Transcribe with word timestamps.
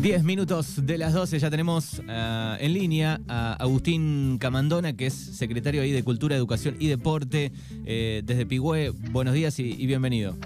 10 0.00 0.24
minutos 0.24 0.86
de 0.86 0.96
las 0.96 1.12
12 1.12 1.38
ya 1.38 1.50
tenemos 1.50 1.98
uh, 1.98 2.56
en 2.58 2.72
línea 2.72 3.20
a 3.28 3.52
Agustín 3.52 4.38
Camandona, 4.38 4.94
que 4.94 5.04
es 5.04 5.12
secretario 5.12 5.82
ahí 5.82 5.92
de 5.92 6.02
Cultura, 6.02 6.34
Educación 6.34 6.76
y 6.78 6.88
Deporte 6.88 7.52
eh, 7.84 8.22
desde 8.24 8.46
Pigüé. 8.46 8.92
Buenos 9.10 9.34
días 9.34 9.58
y, 9.58 9.64
y, 9.64 9.86
bienvenido. 9.86 10.36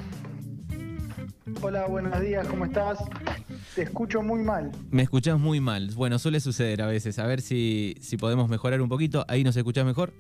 Hola, 1.63 1.87
buenos 1.87 2.21
días, 2.21 2.49
¿cómo 2.49 2.65
estás? 2.65 2.99
Te 3.77 3.83
escucho 3.83 4.23
muy 4.23 4.43
mal. 4.43 4.73
Me 4.91 5.03
escuchás 5.05 5.39
muy 5.39 5.61
mal. 5.61 5.93
Bueno, 5.95 6.19
suele 6.19 6.41
suceder 6.41 6.83
a 6.83 6.89
veces. 6.89 7.21
A 7.21 7.27
ver 7.29 7.41
si, 7.41 7.95
si 8.01 8.17
podemos 8.17 8.49
mejorar 8.49 8.83
un 8.83 8.89
poquito. 8.89 9.25
¿Ahí 9.29 9.45
nos 9.45 9.57
escuchás 9.57 9.87
mejor? 9.87 10.13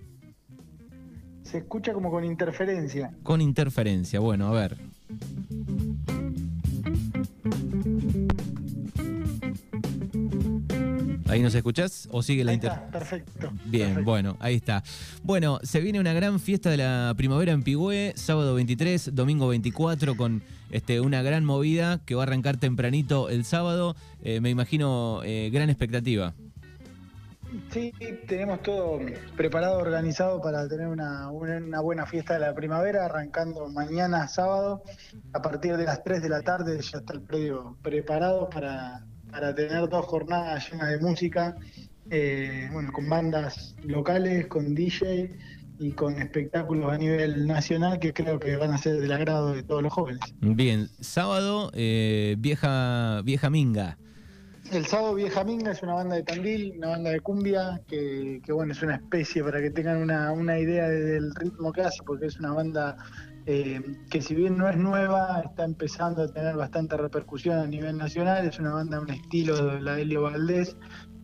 Se 1.43 1.59
escucha 1.59 1.93
como 1.93 2.13
con 2.13 2.25
interferencia. 2.25 3.13
Con 3.25 3.41
interferencia, 3.41 4.21
bueno, 4.21 4.47
a 4.47 4.53
ver. 4.53 4.79
¿Ahí 11.35 11.43
nos 11.43 11.55
escuchás 11.57 12.09
o 12.13 12.23
sigue 12.23 12.45
la 12.45 12.53
Ahí 12.53 12.55
inter... 12.55 12.71
está, 12.71 12.87
perfecto. 12.91 13.51
Bien, 13.65 13.89
perfecto. 13.89 14.05
bueno, 14.05 14.37
ahí 14.39 14.55
está. 14.55 14.85
Bueno, 15.25 15.59
se 15.65 15.81
viene 15.81 15.99
una 15.99 16.13
gran 16.13 16.39
fiesta 16.39 16.71
de 16.71 16.77
la 16.77 17.13
primavera 17.17 17.51
en 17.51 17.65
Pigüé, 17.65 18.13
sábado 18.15 18.55
23, 18.55 19.17
domingo 19.17 19.49
24, 19.49 20.17
con 20.17 20.45
este, 20.71 21.01
una 21.01 21.23
gran 21.23 21.45
movida 21.45 21.99
que 22.07 22.15
va 22.15 22.23
a 22.23 22.27
arrancar 22.27 22.59
tempranito 22.59 23.31
el 23.31 23.45
sábado. 23.45 23.97
Eh, 24.23 24.41
me 24.41 24.51
imagino 24.51 25.23
eh, 25.25 25.51
gran 25.53 25.71
expectativa. 25.71 26.35
Sí, 27.71 27.93
tenemos 28.29 28.63
todo 28.63 29.01
preparado, 29.37 29.79
organizado 29.79 30.41
para 30.41 30.69
tener 30.69 30.87
una, 30.87 31.31
una, 31.33 31.57
una, 31.57 31.81
buena 31.81 32.07
fiesta 32.07 32.35
de 32.35 32.41
la 32.41 32.55
primavera, 32.55 33.07
arrancando 33.07 33.69
mañana 33.69 34.29
sábado. 34.29 34.85
A 35.33 35.43
partir 35.43 35.77
de 35.77 35.85
las 35.85 36.05
3 36.05 36.23
de 36.23 36.29
la 36.29 36.43
tarde 36.43 36.81
ya 36.81 36.99
está 36.99 37.13
el 37.13 37.23
predio 37.23 37.77
preparado 37.83 38.49
para, 38.51 39.05
para 39.35 39.53
tener 39.53 39.89
dos 39.89 40.07
jornadas 40.07 40.71
llenas 40.71 40.91
de 40.91 40.99
música, 41.01 41.57
eh, 42.09 42.69
bueno, 42.73 42.93
con 42.93 43.09
bandas 43.09 43.75
locales, 43.83 44.47
con 44.47 44.77
DJ 44.77 45.29
y 45.81 45.91
con 45.91 46.23
espectáculos 46.23 46.93
a 46.93 46.97
nivel 46.97 47.49
nacional 47.49 47.99
que 47.99 48.13
creo 48.13 48.39
que 48.39 48.55
van 48.55 48.71
a 48.71 48.79
ser 48.79 49.01
del 49.01 49.11
agrado 49.11 49.53
de 49.53 49.65
todos 49.65 49.83
los 49.83 49.93
jóvenes. 49.93 50.21
Bien, 50.41 50.89
sábado, 51.01 51.73
eh, 51.75 52.37
vieja, 52.39 53.23
vieja 53.25 53.51
Minga. 53.51 53.99
El 54.71 54.87
sábado 54.87 55.15
Vieja 55.15 55.45
Minga 55.45 55.73
es 55.73 55.83
una 55.83 55.95
banda 55.95 56.15
de 56.15 56.23
Tandil, 56.23 56.75
una 56.79 56.89
banda 56.91 57.11
de 57.11 57.21
cumbia, 57.21 57.83
que, 57.87 58.41
que 58.43 58.53
bueno, 58.53 58.73
es 58.73 58.83
una 58.83 58.95
especie 58.95 59.43
para 59.43 59.61
que 59.61 59.71
tengan 59.71 59.99
una, 59.99 60.33
una 60.33 60.59
idea 60.59 60.89
del 60.89 61.35
ritmo 61.35 61.73
que 61.73 61.83
hace, 61.83 62.03
porque 62.07 62.27
es 62.27 62.39
una 62.39 62.53
banda 62.53 62.97
eh, 63.47 63.83
que 64.11 64.23
si 64.23 64.35
bien 64.35 64.57
no 64.57 64.69
es 64.69 64.77
nueva, 64.77 65.43
está 65.45 65.65
empezando 65.65 66.23
a 66.23 66.29
tener 66.29 66.57
bastante 66.57 66.97
repercusión 66.97 67.59
a 67.59 67.67
nivel 67.67 67.99
nacional, 67.99 68.47
es 68.47 68.59
una 68.59 68.73
banda, 68.73 69.01
un 69.01 69.11
estilo 69.11 69.67
de 69.67 69.81
la 69.83 69.97
de 69.97 70.03
Elio 70.03 70.23
Valdés, 70.23 70.77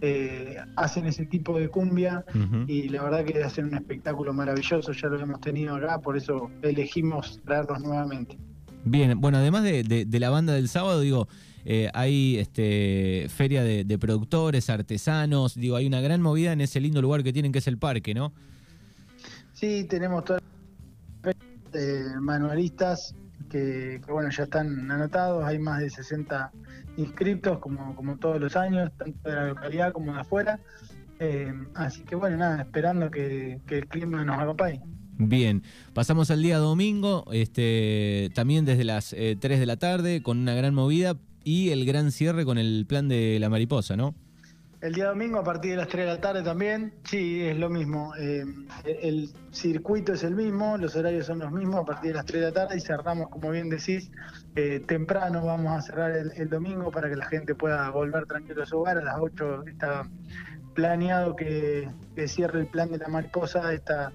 eh, 0.02 0.56
hacen 0.77 1.06
ese 1.06 1.27
tipo 1.27 1.58
de 1.58 1.68
cumbia 1.68 2.24
uh 2.34 2.38
-huh. 2.38 2.64
y 2.68 2.88
la 2.88 3.02
verdad 3.02 3.24
que 3.24 3.42
hacen 3.42 3.66
un 3.66 3.74
espectáculo 3.74 4.32
maravilloso, 4.32 4.92
ya 4.92 5.08
lo 5.08 5.20
hemos 5.20 5.40
tenido 5.40 5.77
acá, 5.77 5.98
por 5.98 6.16
eso 6.16 6.50
elegimos 6.62 7.40
traerlos 7.44 7.80
nuevamente. 7.80 8.38
Bien, 8.84 9.20
bueno, 9.20 9.38
además 9.38 9.62
de, 9.62 9.82
de, 9.82 10.05
de 10.06 10.20
la 10.20 10.30
banda 10.30 10.55
del 10.55 10.68
sábado, 10.68 11.00
digo, 11.00 11.28
eh, 11.64 11.90
hay 11.92 12.38
este, 12.38 13.27
feria 13.28 13.62
de, 13.62 13.84
de, 13.84 13.98
productores, 13.98 14.70
artesanos, 14.70 15.55
digo, 15.55 15.77
hay 15.77 15.86
una 15.86 16.00
gran 16.00 16.22
movida 16.22 16.52
en 16.52 16.62
ese 16.62 16.80
lindo 16.80 17.02
lugar 17.02 17.22
que 17.22 17.32
tienen 17.32 17.52
que 17.52 17.58
es 17.58 17.66
el 17.66 17.77
parque, 17.77 18.14
¿no? 18.14 18.32
Sí, 19.52 19.84
tenemos 19.84 20.24
todas 20.24 20.42
eh, 21.74 22.04
manualistas 22.20 23.14
que, 23.48 24.00
bueno, 24.08 24.30
ya 24.30 24.44
están 24.44 24.90
anotados, 24.90 25.44
hay 25.44 25.58
más 25.58 25.80
de 25.80 25.90
60 25.90 26.52
inscriptos 26.96 27.58
como, 27.58 27.94
como 27.96 28.16
todos 28.16 28.40
los 28.40 28.56
años, 28.56 28.90
tanto 28.96 29.28
de 29.28 29.34
la 29.34 29.46
localidad 29.48 29.92
como 29.92 30.12
de 30.12 30.20
afuera, 30.20 30.60
eh, 31.18 31.52
así 31.74 32.02
que 32.02 32.14
bueno, 32.14 32.36
nada, 32.36 32.62
esperando 32.62 33.11
que, 33.11 33.61
que 33.67 33.78
el 33.78 33.89
clima 33.89 34.24
nos 34.24 34.39
acompañe. 34.39 34.80
Bien, 35.18 35.62
pasamos 35.92 36.30
al 36.30 36.42
día 36.42 36.56
domingo, 36.56 37.27
este, 37.30 38.30
también 38.34 38.64
desde 38.64 38.84
las 38.84 39.12
eh, 39.12 39.36
3 39.39 39.61
de 39.61 39.66
la 39.66 39.77
tarde, 39.77 40.22
con 40.22 40.39
una 40.39 40.55
gran 40.55 40.74
movida 40.74 41.18
y 41.45 41.70
el 41.70 41.84
gran 41.84 42.11
cierre 42.11 42.46
con 42.46 42.56
el 42.56 42.86
plan 42.89 43.08
de 43.08 43.39
la 43.39 43.50
mariposa, 43.50 43.96
¿no? 43.96 44.14
El 44.80 44.95
día 44.95 45.08
domingo 45.08 45.39
a 45.39 45.45
partir 45.45 45.73
de 45.73 45.77
las 45.77 45.89
3 45.89 46.07
de 46.07 46.11
la 46.11 46.20
tarde 46.23 46.42
también, 46.42 46.95
sí, 47.05 47.46
es 47.46 47.58
lo 47.58 47.68
mismo. 47.68 48.14
Eh, 48.18 48.46
el 48.85 49.29
circuito 49.51 50.14
es 50.14 50.24
el 50.24 50.35
mismo, 50.35 50.79
los 50.79 50.96
horarios 50.96 51.27
son 51.27 51.41
los 51.41 51.52
mismos 51.52 51.80
a 51.80 51.85
partir 51.85 52.13
de 52.13 52.17
las 52.17 52.24
3 52.24 52.41
de 52.41 52.46
la 52.46 52.52
tarde 52.55 52.79
y 52.79 52.80
cerramos, 52.80 53.29
como 53.29 53.51
bien 53.51 53.69
decís, 53.69 54.11
eh, 54.57 54.80
temprano 54.80 55.45
vamos 55.45 55.79
a 55.79 55.83
cerrar 55.83 56.13
el, 56.13 56.48
domingo 56.48 56.90
para 56.90 57.11
que 57.11 57.17
la 57.17 57.27
gente 57.27 57.55
pueda 57.55 57.90
volver 57.90 58.24
tranquilo 58.24 58.63
a 58.63 58.67
su 58.67 58.79
hogar. 58.79 58.96
A 58.96 59.02
las 59.02 59.17
8 59.20 59.64
está 59.67 60.08
planeado 60.73 61.36
que, 61.36 61.90
que 62.14 62.27
cierre 62.27 62.61
el 62.61 62.67
plan 62.67 62.90
de 62.90 62.96
la 62.96 63.08
mariposa, 63.08 63.74
esta 63.74 64.13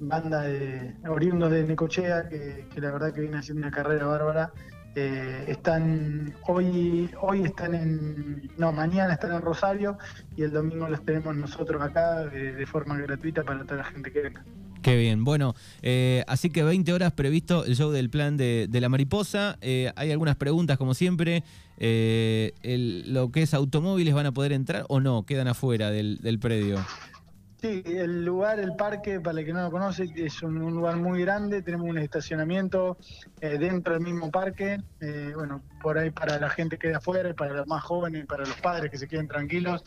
banda 0.00 0.40
de 0.42 0.92
oriundos 1.08 1.52
de 1.52 1.62
Necochea, 1.62 2.28
que, 2.28 2.66
que 2.74 2.80
la 2.80 2.90
verdad 2.90 3.12
que 3.12 3.20
viene 3.20 3.38
haciendo 3.38 3.64
una 3.64 3.70
carrera 3.70 4.06
bárbara 4.06 4.52
eh, 4.94 5.44
están 5.46 6.34
hoy 6.46 7.10
hoy 7.20 7.42
están 7.42 7.74
en 7.74 8.50
no 8.58 8.72
mañana 8.72 9.14
están 9.14 9.32
en 9.32 9.40
Rosario 9.40 9.98
y 10.36 10.42
el 10.42 10.50
domingo 10.50 10.88
los 10.88 11.04
tenemos 11.04 11.36
nosotros 11.36 11.80
acá 11.80 12.24
de, 12.26 12.66
forma 12.66 12.98
gratuita 12.98 13.42
para 13.44 13.64
toda 13.64 13.78
la 13.78 13.84
gente 13.84 14.12
que 14.12 14.20
venga 14.20 14.44
Qué 14.82 14.96
bien, 14.96 15.24
bueno, 15.24 15.54
eh, 15.82 16.24
así 16.26 16.48
que 16.48 16.62
20 16.62 16.92
horas 16.94 17.12
previsto 17.12 17.66
el 17.66 17.76
show 17.76 17.90
del 17.90 18.08
plan 18.08 18.38
de, 18.38 18.66
de 18.66 18.80
la 18.80 18.88
mariposa. 18.88 19.58
Eh, 19.60 19.92
hay 19.94 20.10
algunas 20.10 20.36
preguntas, 20.36 20.78
como 20.78 20.94
siempre. 20.94 21.44
Eh, 21.76 22.52
el, 22.62 23.12
¿Lo 23.12 23.30
que 23.30 23.42
es 23.42 23.52
automóviles 23.52 24.14
van 24.14 24.24
a 24.24 24.32
poder 24.32 24.52
entrar 24.52 24.86
o 24.88 25.00
no? 25.00 25.24
¿Quedan 25.24 25.48
afuera 25.48 25.90
del, 25.90 26.16
del 26.22 26.38
predio? 26.38 26.78
Sí, 27.60 27.82
el 27.84 28.24
lugar, 28.24 28.58
el 28.58 28.74
parque, 28.74 29.20
para 29.20 29.38
el 29.38 29.44
que 29.44 29.52
no 29.52 29.60
lo 29.60 29.70
conoce, 29.70 30.08
es 30.16 30.42
un, 30.42 30.58
lugar 30.58 30.96
muy 30.96 31.20
grande, 31.20 31.60
tenemos 31.60 31.90
un 31.90 31.98
estacionamiento 31.98 32.96
eh, 33.42 33.58
dentro 33.58 33.92
del 33.92 34.02
mismo 34.02 34.30
parque, 34.30 34.78
eh, 35.02 35.32
bueno, 35.34 35.62
por 35.82 35.98
ahí 35.98 36.10
para 36.10 36.38
la 36.38 36.48
gente 36.48 36.78
que 36.78 36.88
de 36.88 36.94
afuera, 36.94 37.34
para 37.34 37.52
los 37.52 37.66
más 37.66 37.82
jóvenes, 37.82 38.24
para 38.24 38.46
los 38.46 38.56
padres 38.62 38.90
que 38.90 38.96
se 38.96 39.06
queden 39.06 39.28
tranquilos, 39.28 39.84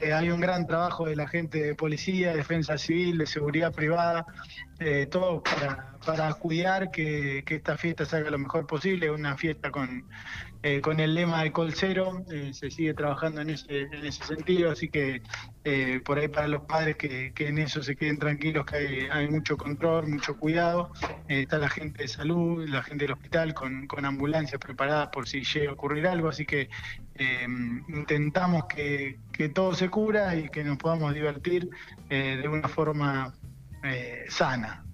eh, 0.00 0.12
hay 0.12 0.28
un 0.28 0.38
gran 0.38 0.66
trabajo 0.66 1.06
de 1.06 1.16
la 1.16 1.26
gente 1.26 1.62
de 1.62 1.74
policía, 1.74 2.36
defensa 2.36 2.76
civil, 2.76 3.16
de 3.16 3.26
seguridad 3.26 3.72
privada, 3.72 4.26
todo 5.10 5.42
para, 5.42 5.96
para 6.04 6.34
cuidar 6.34 6.90
que, 6.90 7.42
que, 7.46 7.54
esta 7.54 7.78
fiesta 7.78 8.04
salga 8.04 8.30
lo 8.30 8.38
mejor 8.38 8.66
posible, 8.66 9.10
una 9.10 9.34
fiesta 9.38 9.70
con, 9.70 10.04
con 10.82 11.00
el 11.00 11.14
lema 11.14 11.42
de 11.42 11.52
Col 11.52 11.72
Cero, 11.72 12.22
se 12.52 12.70
sigue 12.70 12.92
trabajando 12.92 13.40
en 13.40 13.50
ese, 13.50 13.82
en 13.82 14.04
ese 14.04 14.22
sentido, 14.24 14.72
así 14.72 14.90
que 14.90 15.22
por 16.04 16.18
ahí 16.18 16.28
para 16.28 16.46
los 16.46 16.62
padres 16.64 16.96
que, 16.96 17.32
que, 17.34 17.48
en 17.48 17.58
eso 17.58 17.82
se 17.82 17.96
queden 17.96 18.18
tranquilos, 18.18 18.66
que 18.66 19.08
hay, 19.10 19.28
mucho 19.28 19.56
control, 19.56 20.08
mucho 20.08 20.36
cuidado, 20.36 20.92
está 21.26 21.58
la 21.58 21.70
gente 21.70 22.02
de 22.02 22.08
salud, 22.08 22.68
la 22.68 22.82
gente 22.82 23.04
del 23.04 23.12
hospital 23.12 23.54
con, 23.54 23.86
con 23.86 24.04
ambulancias 24.04 24.60
preparadas 24.60 25.08
por 25.08 25.26
si 25.26 25.42
llega 25.42 25.70
a 25.70 25.72
ocurrir 25.72 26.06
algo, 26.06 26.28
así 26.28 26.44
que 26.44 26.68
eh, 27.16 27.46
intentamos 27.88 28.64
que, 28.66 29.20
que, 29.32 29.48
todo 29.48 29.72
se 29.74 29.88
cura 29.88 30.34
y 30.36 30.48
que 30.48 30.64
nos 30.64 30.78
podamos 30.78 31.14
divertir 31.14 31.70
eh, 32.10 32.38
de 32.42 32.48
una 32.48 32.68
forma 32.68 33.34
eh, 33.84 34.24
sana. 34.28 34.84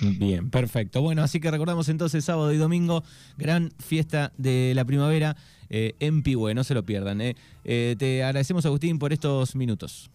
Bien, 0.00 0.50
perfecto. 0.50 1.02
Bueno, 1.02 1.22
así 1.22 1.40
que 1.40 1.50
recordamos 1.50 1.88
entonces 1.88 2.24
sábado 2.24 2.52
y 2.52 2.56
domingo, 2.56 3.04
gran 3.36 3.70
fiesta 3.78 4.32
de 4.38 4.72
la 4.74 4.84
primavera 4.84 5.36
eh, 5.68 5.94
en 6.00 6.22
Pihue, 6.22 6.54
no 6.54 6.64
se 6.64 6.74
lo 6.74 6.84
pierdan. 6.84 7.20
Eh. 7.20 7.36
Eh, 7.64 7.96
te 7.98 8.24
agradecemos, 8.24 8.66
Agustín, 8.66 8.98
por 8.98 9.12
estos 9.12 9.54
minutos. 9.56 10.10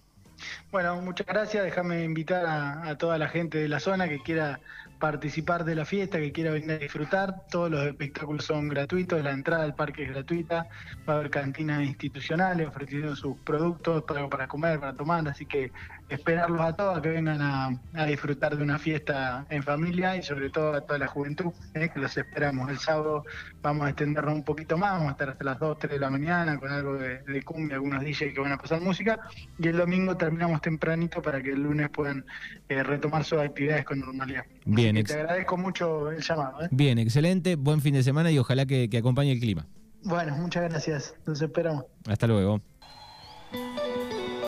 Bueno, 0.72 1.02
muchas 1.02 1.26
gracias. 1.26 1.64
Déjame 1.64 2.04
invitar 2.04 2.46
a, 2.46 2.90
a, 2.90 2.98
toda 2.98 3.18
la 3.18 3.28
gente 3.28 3.58
de 3.58 3.68
la 3.68 3.80
zona 3.80 4.08
que 4.08 4.20
quiera 4.20 4.60
participar 5.00 5.64
de 5.64 5.76
la 5.76 5.86
fiesta, 5.86 6.20
que 6.20 6.32
quiera 6.32 6.52
venir 6.52 6.72
a 6.72 6.78
disfrutar. 6.78 7.44
Todos 7.50 7.72
los 7.72 7.86
espectáculos 7.86 8.46
son 8.46 8.68
gratuitos, 8.68 9.24
la 9.24 9.32
entrada 9.32 9.64
al 9.64 9.76
parque 9.76 10.04
es 10.04 10.10
gratuita. 10.10 10.68
Va 11.08 11.14
a 11.14 11.18
haber 11.18 11.30
cantinas 11.30 11.84
institucionales 11.84 12.68
ofreciendo 12.68 13.16
sus 13.16 13.38
productos 13.40 14.04
para, 14.04 14.28
para 14.30 14.48
comer, 14.48 14.80
para 14.80 14.94
tomar. 14.94 15.28
Así 15.28 15.46
que 15.46 15.72
esperarlos 16.10 16.62
a 16.62 16.76
todos 16.76 17.02
que 17.02 17.10
vengan 17.10 17.42
a, 17.42 17.80
a, 17.94 18.06
disfrutar 18.06 18.56
de 18.56 18.64
una 18.64 18.80
fiesta 18.80 19.46
en 19.50 19.62
familia 19.64 20.16
y 20.16 20.24
sobre 20.24 20.50
todo 20.50 20.74
a 20.74 20.82
toda 20.82 21.00
la 21.00 21.08
juventud, 21.08 21.52
¿eh? 21.74 21.90
que 21.94 22.00
los 22.00 22.16
esperamos. 22.18 22.70
El 22.70 22.80
sábado 22.80 23.26
vamos 23.62 23.88
a 23.88 23.90
extendernos 23.90 24.34
un 24.34 24.44
poquito 24.44 24.78
más, 24.78 24.94
vamos 24.94 25.10
a 25.10 25.12
estar 25.12 25.30
hasta 25.30 25.44
las 25.44 25.60
2, 25.60 25.80
3 25.80 25.94
de 25.94 26.00
la 26.00 26.10
mañana 26.10 26.58
con 26.60 26.72
algo 26.72 26.96
de, 26.96 27.20
de 27.24 27.44
cumbia, 27.44 27.76
algunos 27.76 28.04
DJs 28.04 28.34
que 28.34 28.40
van 28.40 28.54
a 28.54 28.58
pasar 28.58 28.82
música. 28.82 29.20
Y 29.60 29.68
el 29.68 29.78
domingo 29.78 30.16
terminamos 30.16 30.62
tempranito 30.62 31.22
para 31.22 31.42
que 31.42 31.52
el 31.52 31.64
lunes 31.64 31.90
puedan 31.90 32.26
eh, 32.70 32.84
retomar 32.84 33.24
sus 33.24 33.40
actividades 33.40 33.86
con 33.86 34.00
normalidad. 34.00 34.46
Bien, 34.66 35.04
te 35.04 35.14
agradezco 35.14 35.58
mucho 35.58 36.12
el 36.12 36.22
llamado. 36.22 36.64
¿eh? 36.64 36.68
Bien, 36.72 36.98
excelente, 36.98 37.56
buen 37.56 37.82
fin 37.82 37.94
de 37.94 38.04
semana 38.04 38.32
y 38.32 38.40
ojalá 38.40 38.66
que, 38.66 38.90
que 38.90 38.98
acompañe 38.98 39.32
el 39.32 39.40
clima. 39.40 39.66
Bueno, 40.04 40.36
muchas 40.38 40.70
gracias. 40.70 41.16
Nos 41.26 41.42
esperamos. 41.42 41.86
Hasta 42.08 42.28
luego. 42.28 42.62